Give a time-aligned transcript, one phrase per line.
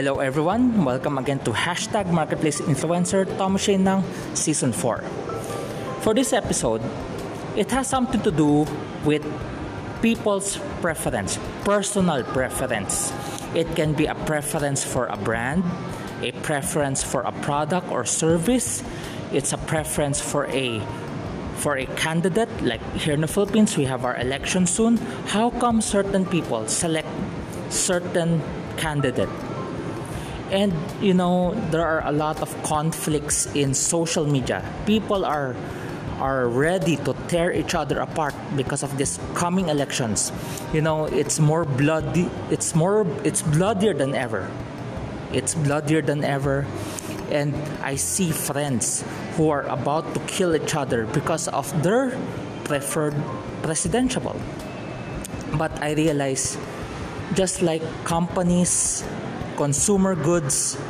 [0.00, 0.82] Hello everyone!
[0.82, 4.00] Welcome again to Hashtag Marketplace Influencer Tomo ng
[4.32, 5.04] Season 4.
[6.00, 6.80] For this episode,
[7.52, 8.64] it has something to do
[9.04, 9.20] with
[10.00, 11.36] people's preference,
[11.68, 13.12] personal preference.
[13.52, 15.68] It can be a preference for a brand,
[16.24, 18.80] a preference for a product or service,
[19.36, 20.80] it's a preference for a
[21.60, 24.96] for a candidate like here in the Philippines we have our election soon
[25.28, 27.12] how come certain people select
[27.68, 28.40] certain
[28.80, 29.28] candidate
[30.50, 34.64] and you know there are a lot of conflicts in social media.
[34.86, 35.56] People are
[36.20, 40.32] are ready to tear each other apart because of this coming elections.
[40.72, 44.50] You know it's more bloody it's more it's bloodier than ever.
[45.32, 46.66] It's bloodier than ever.
[47.30, 49.04] And i see friends
[49.38, 52.18] who are about to kill each other because of their
[52.64, 53.14] preferred
[53.62, 54.34] presidential.
[55.54, 56.58] But i realize
[57.34, 59.04] just like companies
[59.60, 60.80] consumer goods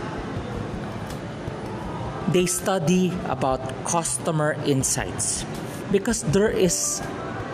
[2.30, 5.42] they study about customer insights
[5.90, 7.02] because there is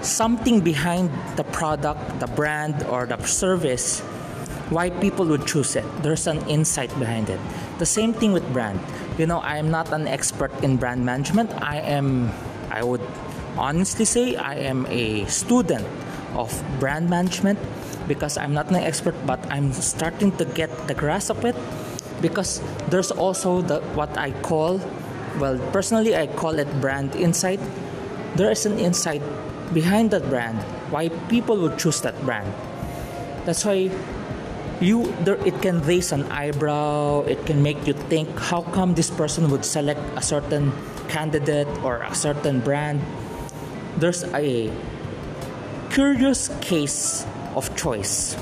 [0.03, 4.01] something behind the product, the brand, or the service
[4.69, 5.87] why people would choose it.
[6.03, 7.41] There's an insight behind it.
[7.79, 8.81] The same thing with brand.
[9.17, 11.51] You know, I am not an expert in brand management.
[11.63, 12.31] I am,
[12.69, 13.01] I would
[13.57, 15.87] honestly say, I am a student
[16.35, 17.59] of brand management
[18.07, 21.57] because I'm not an expert, but I'm starting to get the grasp of it
[22.21, 24.81] because there's also the what I call
[25.39, 27.61] well personally I call it brand insight.
[28.37, 29.23] There is an insight
[29.73, 30.59] behind that brand
[30.91, 32.49] why people would choose that brand.
[33.45, 33.91] That's why
[34.81, 39.09] you there it can raise an eyebrow it can make you think how come this
[39.09, 40.73] person would select a certain
[41.09, 43.01] candidate or a certain brand?
[43.97, 44.71] There's a
[45.89, 47.25] curious case
[47.57, 48.37] of choice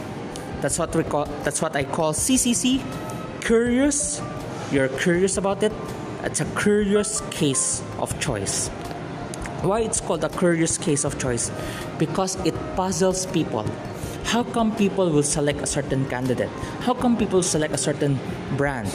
[0.61, 2.83] that's what we call that's what i call ccc
[3.45, 4.23] curious,
[4.73, 5.73] you're curious about it,
[6.25, 8.69] it's a curious case of choice.
[9.61, 11.53] Why it's called a curious case of choice?
[11.99, 13.67] Because it puzzles people.
[14.25, 16.49] How come people will select a certain candidate?
[16.81, 18.19] How come people select a certain
[18.57, 18.89] brand?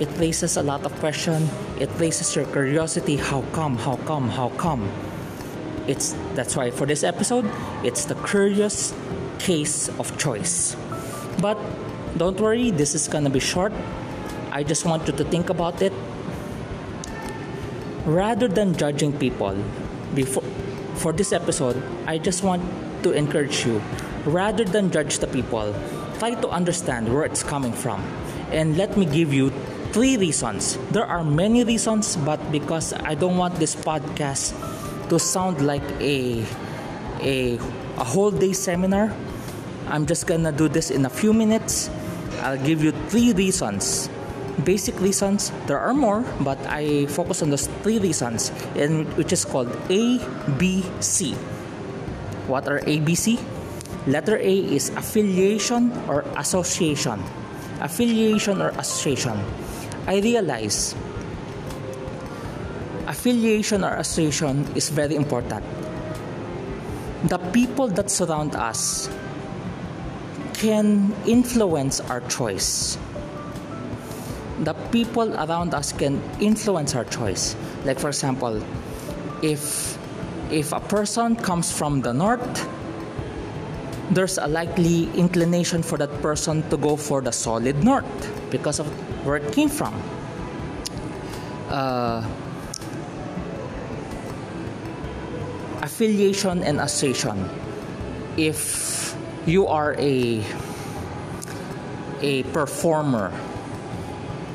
[0.00, 1.48] It raises a lot of question.
[1.78, 3.16] It raises your curiosity.
[3.16, 3.76] How come?
[3.78, 4.28] How come?
[4.28, 4.90] How come?
[5.86, 7.46] It's that's why for this episode,
[7.84, 8.92] it's the curious
[9.40, 10.76] case of choice.
[11.40, 11.56] But
[12.16, 13.72] don't worry, this is gonna be short.
[14.52, 15.92] I just want you to think about it.
[18.04, 19.56] Rather than judging people,
[20.14, 20.44] before
[21.00, 22.60] for this episode, I just want
[23.02, 23.80] to encourage you.
[24.28, 25.72] Rather than judge the people,
[26.20, 28.04] try to understand where it's coming from.
[28.52, 29.48] And let me give you
[29.96, 30.76] three reasons.
[30.92, 34.52] There are many reasons, but because I don't want this podcast
[35.08, 36.44] to sound like a
[37.24, 37.56] a
[37.96, 39.14] a whole day seminar,
[39.90, 41.90] I'm just gonna do this in a few minutes
[42.40, 44.08] I'll give you three reasons.
[44.64, 49.44] Basic reasons, there are more, but I focus on those three reasons, and which is
[49.44, 51.34] called ABC.
[52.48, 53.40] What are ABC?
[54.06, 57.20] Letter A is affiliation or association.
[57.80, 59.36] Affiliation or association.
[60.06, 60.96] I realize
[63.06, 65.64] affiliation or association is very important.
[67.28, 69.08] The people that surround us
[70.60, 72.98] can influence our choice.
[74.60, 77.56] The people around us can influence our choice.
[77.86, 78.60] Like for example,
[79.40, 79.96] if
[80.52, 82.68] if a person comes from the north,
[84.12, 88.04] there's a likely inclination for that person to go for the solid north
[88.50, 88.86] because of
[89.24, 89.96] where it came from.
[91.72, 92.20] Uh,
[95.80, 97.48] affiliation and association.
[98.36, 98.99] If
[99.46, 100.44] you are a
[102.20, 103.32] a performer,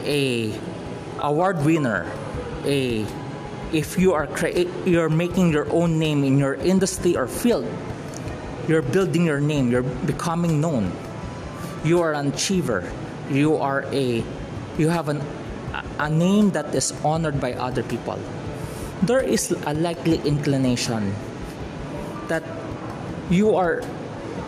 [0.04, 0.54] a
[1.20, 2.06] award winner,
[2.66, 3.06] a
[3.74, 7.66] if you are cre- you're making your own name in your industry or field,
[8.68, 10.92] you're building your name, you're becoming known.
[11.84, 12.86] You are an achiever.
[13.30, 14.24] You are a
[14.78, 15.22] you have an
[16.00, 18.20] a name that is honored by other people.
[19.02, 21.14] There is a likely inclination
[22.28, 22.44] that
[23.30, 23.84] you are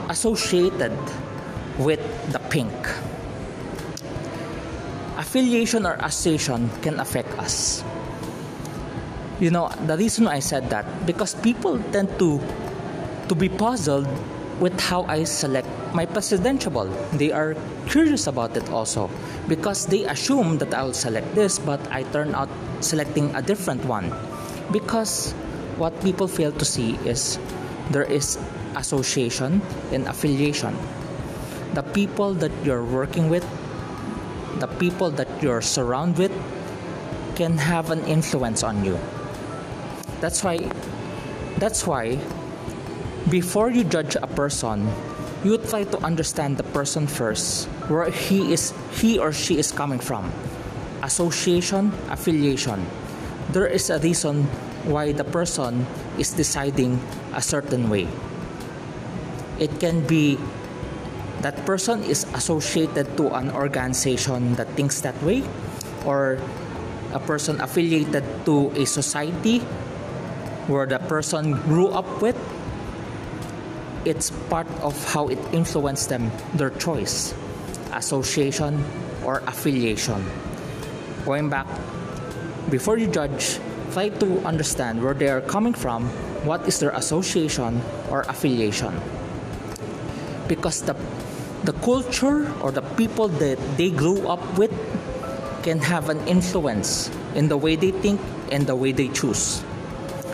[0.10, 0.94] associated
[1.78, 2.02] with
[2.32, 2.74] the pink.
[5.18, 7.84] Affiliation or association can affect us.
[9.40, 12.42] You know, the reason I said that because people tend to
[13.30, 14.08] to be puzzled
[14.60, 16.72] with how I select my presidential.
[16.72, 16.90] ball.
[17.14, 17.56] They are
[17.86, 19.10] curious about it also
[19.48, 22.50] because they assume that I'll select this, but I turn out
[22.82, 24.12] selecting a different one.
[24.72, 25.32] Because
[25.78, 27.38] what people fail to see is
[27.92, 28.38] there is
[28.78, 30.78] association and affiliation.
[31.74, 33.46] The people that you're working with
[34.60, 36.34] the people that you're surrounded with
[37.36, 38.98] can have an influence on you.
[40.20, 40.66] That's why
[41.62, 42.18] that's why
[43.30, 44.90] before you judge a person,
[45.44, 50.00] you try to understand the person first, where he is he or she is coming
[50.00, 50.32] from.
[51.04, 52.82] Association, affiliation.
[53.54, 54.44] There is a reason
[54.90, 55.86] why the person
[56.18, 57.00] is deciding
[57.34, 58.10] a certain way.
[59.60, 60.38] It can be
[61.42, 65.44] that person is associated to an organization that thinks that way
[66.06, 66.40] or
[67.14, 69.60] a person affiliated to a society
[70.68, 72.36] where the person grew up with
[74.06, 77.34] it's part of how it influenced them their choice
[77.94, 78.84] association
[79.24, 80.24] or affiliation.
[81.26, 81.68] Going back
[82.70, 83.60] before you judge
[83.92, 86.06] try to understand where they are coming from
[86.46, 87.82] what is their association
[88.12, 88.94] or affiliation
[90.48, 90.96] because the
[91.64, 94.72] the culture or the people that they grew up with
[95.64, 98.22] can have an influence in the way they think
[98.52, 99.64] and the way they choose.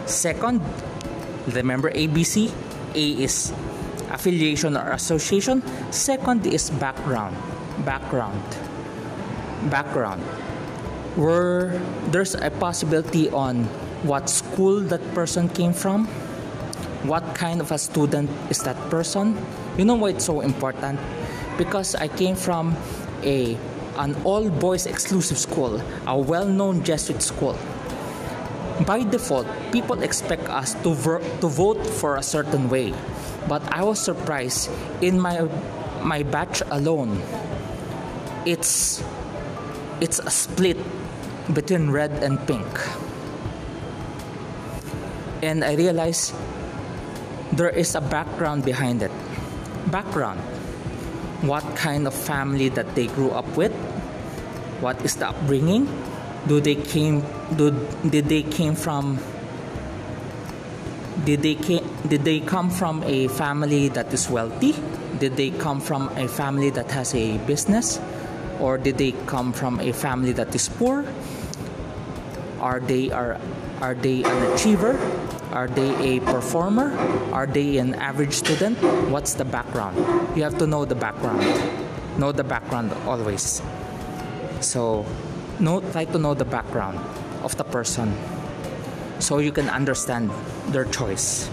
[0.06, 0.62] Second,
[1.50, 2.52] remember ABC?
[2.94, 3.52] A is
[4.12, 5.64] affiliation or association.
[5.92, 7.36] Second is background.
[7.86, 8.44] Background.
[9.72, 10.22] Background.
[11.18, 11.82] Where
[12.14, 13.66] there's a possibility on
[14.06, 16.06] what school that person came from,
[17.08, 19.38] what kind of a student is that person.
[19.78, 21.00] You know why it's so important?
[21.58, 22.78] Because I came from
[23.24, 23.58] a
[23.98, 27.58] an all boys exclusive school, a well known Jesuit school.
[28.86, 32.94] By default, people expect us to, ver- to vote for a certain way.
[33.48, 34.70] But I was surprised
[35.02, 35.48] in my
[36.02, 37.22] my batch alone.
[38.46, 39.04] It's
[40.02, 40.78] it's a split
[41.54, 42.68] between red and pink.
[45.42, 46.34] And I realized
[47.52, 49.12] there is a background behind it.
[49.94, 50.42] Background.
[51.46, 53.72] What kind of family that they grew up with?
[54.82, 55.86] What is the upbringing?
[56.48, 57.22] Do they came
[57.54, 57.70] do
[58.10, 59.22] did they came from
[61.26, 64.74] did they came, did they come from a family that is wealthy?
[65.20, 68.02] Did they come from a family that has a business?
[68.60, 71.06] Or did they come from a family that is poor?
[72.60, 73.38] Are they are
[73.80, 74.98] are they an achiever
[75.54, 76.90] are they a performer?
[77.32, 78.82] Are they an average student?
[79.14, 79.96] What's the background?
[80.36, 81.46] You have to know the background.
[82.18, 83.62] Know the background always.
[84.62, 85.06] So,
[85.60, 86.98] know, try to know the background
[87.44, 88.18] of the person
[89.20, 90.32] so you can understand
[90.74, 91.48] their choice.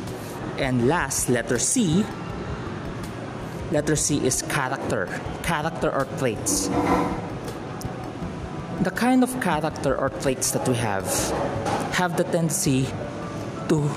[0.56, 2.05] And last, letter C.
[3.70, 5.12] Letter C is character.
[5.43, 6.69] Character or traits.
[8.81, 11.05] The kind of character or traits that we have
[11.93, 12.88] have the tendency
[13.71, 13.89] to,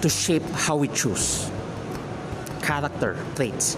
[0.00, 1.50] to shape how we choose.
[2.62, 3.76] Character traits.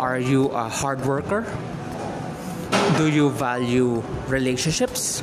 [0.00, 1.44] Are you a hard worker?
[2.96, 5.22] Do you value relationships?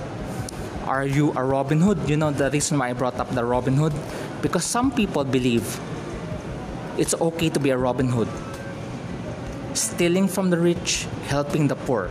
[0.85, 2.07] Are you a Robin Hood?
[2.07, 3.93] You know the reason why I brought up the Robin Hood?
[4.41, 5.65] Because some people believe
[6.97, 8.29] it's okay to be a Robin Hood.
[9.73, 12.09] Stealing from the rich, helping the poor.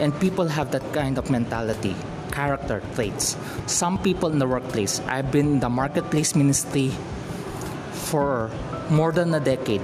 [0.00, 1.96] And people have that kind of mentality
[2.34, 3.38] character traits.
[3.66, 6.90] Some people in the workplace, I've been in the marketplace ministry
[8.10, 8.50] for
[8.90, 9.80] more than a decade,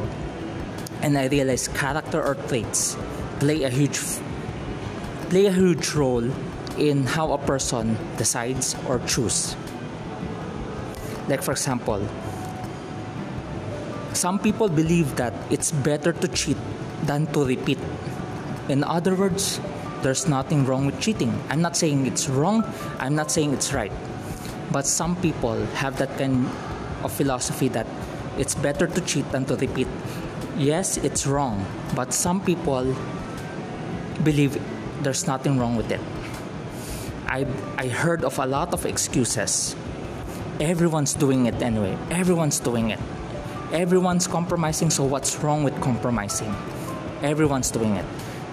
[1.00, 2.98] and I realized character or traits
[3.38, 4.02] play a huge
[5.30, 6.26] play a huge role
[6.76, 9.54] in how a person decides or choose.
[11.28, 12.02] Like for example,
[14.12, 16.58] some people believe that it's better to cheat
[17.06, 17.78] than to repeat.
[18.68, 19.60] In other words,
[20.02, 21.32] there's nothing wrong with cheating.
[21.48, 22.64] I'm not saying it's wrong,
[22.98, 23.92] I'm not saying it's right.
[24.72, 26.46] But some people have that kind
[27.02, 27.86] of philosophy that
[28.38, 29.88] it's better to cheat than to repeat.
[30.56, 31.64] Yes, it's wrong,
[31.94, 32.94] but some people
[34.22, 34.60] believe
[35.02, 36.00] there's nothing wrong with it.
[37.26, 39.74] I, I heard of a lot of excuses.
[40.60, 41.96] Everyone's doing it anyway.
[42.10, 42.98] Everyone's doing it.
[43.72, 46.54] Everyone's compromising, so what's wrong with compromising?
[47.22, 48.04] Everyone's doing it.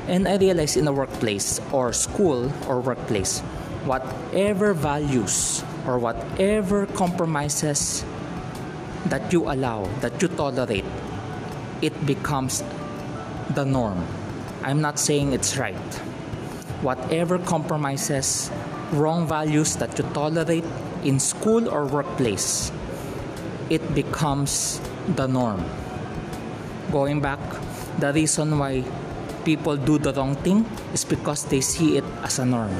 [0.08, 3.40] And I realized in the workplace or school or workplace,
[3.84, 8.06] whatever values or whatever compromises
[9.08, 10.86] that you allow, that you tolerate,
[11.82, 12.64] it becomes
[13.54, 14.06] the norm.
[14.64, 15.76] I'm not saying it's right.
[16.82, 18.52] Whatever compromises,
[18.92, 20.66] wrong values that you tolerate
[21.04, 22.72] in school or workplace,
[23.70, 24.80] it becomes
[25.16, 25.64] the norm.
[26.92, 27.40] Going back,
[28.00, 28.84] the reason why
[29.48, 32.75] people do the wrong thing is because they see it as a norm.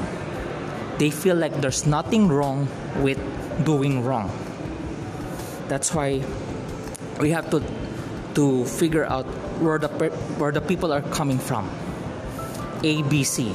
[1.00, 2.68] They feel like there's nothing wrong
[3.00, 3.16] with
[3.64, 4.28] doing wrong.
[5.72, 6.20] That's why
[7.16, 7.64] we have to
[8.36, 9.24] to figure out
[9.64, 9.88] where the
[10.36, 11.64] where the people are coming from.
[12.84, 13.48] ABC.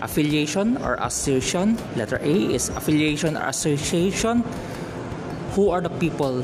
[0.00, 1.76] affiliation or association.
[1.92, 4.40] Letter A is affiliation or association.
[5.52, 6.40] Who are the people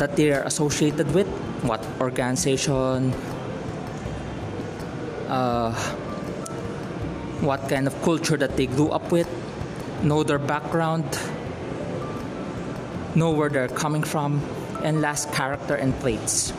[0.00, 1.28] that they are associated with?
[1.60, 3.12] What organization?
[5.28, 5.72] Uh,
[7.40, 9.28] what kind of culture that they grew up with?
[10.02, 11.04] Know their background.
[13.14, 14.42] Know where they're coming from.
[14.82, 16.50] And last, character and traits.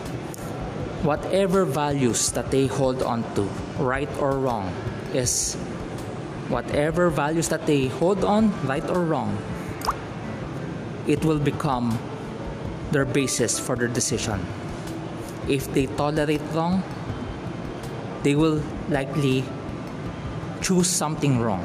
[1.05, 3.43] Whatever values that they hold on to,
[3.77, 4.73] right or wrong,
[5.13, 5.53] is
[6.49, 9.37] whatever values that they hold on, right or wrong,
[11.07, 11.97] it will become
[12.91, 14.41] their basis for their decision.
[15.47, 16.81] If they tolerate wrong,
[18.25, 19.45] they will likely
[20.59, 21.61] choose something wrong.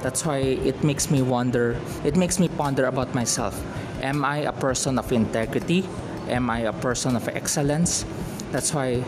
[0.00, 3.58] That's why it makes me wonder, it makes me ponder about myself.
[4.00, 5.82] Am I a person of integrity?
[6.28, 8.06] Am I a person of excellence?
[8.52, 9.02] That's why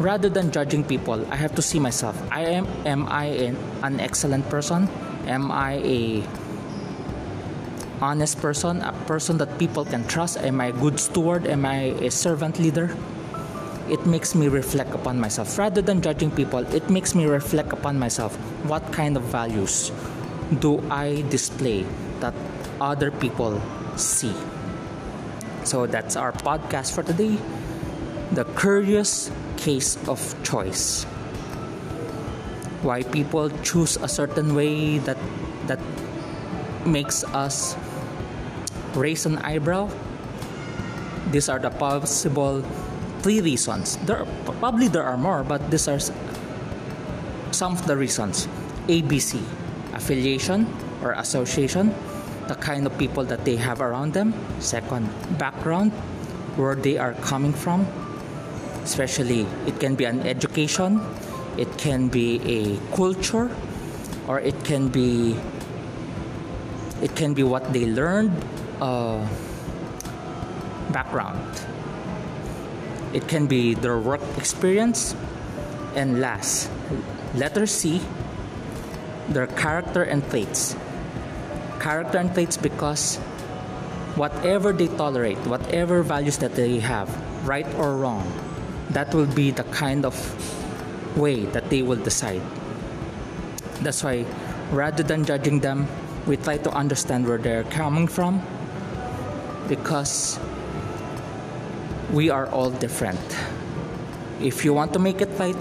[0.00, 2.18] rather than judging people, I have to see myself.
[2.32, 3.54] I am am I
[3.86, 4.88] an, excellent person?
[5.30, 6.26] Am I a
[8.02, 10.36] honest person, a person that people can trust?
[10.38, 11.46] Am I a good steward?
[11.46, 12.90] Am I a servant leader?
[13.88, 15.58] It makes me reflect upon myself.
[15.58, 18.34] Rather than judging people, it makes me reflect upon myself.
[18.66, 19.90] What kind of values
[20.60, 21.84] do I display
[22.20, 22.34] that
[22.80, 23.60] other people
[23.96, 24.34] see?
[25.64, 27.38] So that's our podcast for today.
[28.32, 31.04] The Curious Case of Choice.
[32.82, 35.18] Why people choose a certain way that
[35.66, 35.78] that
[36.86, 37.76] makes us
[38.94, 39.88] raise an eyebrow.
[41.30, 42.64] These are the possible
[43.22, 43.96] three reasons.
[44.04, 46.00] There probably there are more, but these are
[47.54, 48.48] some of the reasons.
[48.88, 49.40] ABC,
[49.94, 50.66] affiliation
[51.02, 51.94] or association,
[52.48, 54.34] the kind of people that they have around them.
[54.58, 55.92] Second, background,
[56.58, 57.86] where they are coming from.
[58.82, 61.00] Especially, it can be an education,
[61.56, 63.48] it can be a culture,
[64.26, 65.36] or it can be
[67.00, 68.30] it can be what they learned
[68.80, 69.18] uh,
[70.90, 71.38] background
[73.12, 75.14] it can be their work experience
[75.94, 76.70] and last
[77.34, 78.00] letter c
[79.28, 80.76] their character and traits.
[81.80, 83.16] Character and traits because
[84.16, 87.08] whatever they tolerate whatever values that they have
[87.48, 88.28] right or wrong
[88.90, 90.12] that will be the kind of
[91.16, 92.42] way that they will decide.
[93.80, 94.26] That's why
[94.70, 95.88] rather than judging them
[96.26, 98.42] we try to understand where they're coming from
[99.66, 100.38] because
[102.12, 103.20] we are all different.
[104.40, 105.56] If you want to make it right,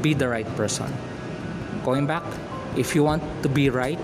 [0.00, 0.86] be the right person.
[1.84, 2.22] Going back,
[2.76, 3.98] if you want to be right,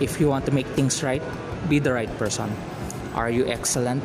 [0.00, 1.22] if you want to make things right,
[1.68, 2.50] be the right person.
[3.14, 4.02] Are you excellent?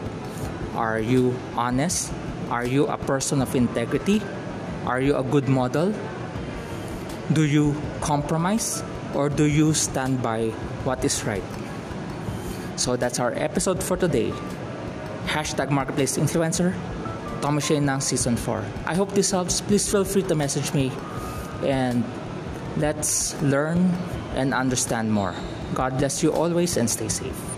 [0.75, 2.11] Are you honest?
[2.49, 4.21] Are you a person of integrity?
[4.85, 5.93] Are you a good model?
[7.31, 8.83] Do you compromise
[9.13, 10.49] or do you stand by
[10.83, 11.43] what is right?
[12.75, 14.33] So that's our episode for today.
[15.27, 16.75] Hashtag Marketplace Influencer.
[17.41, 18.63] Thomas Shane ng Season 4.
[18.85, 19.59] I hope this helps.
[19.61, 20.91] Please feel free to message me
[21.65, 22.05] and
[22.77, 23.91] let's learn
[24.35, 25.35] and understand more.
[25.73, 27.50] God bless you always and stay safe.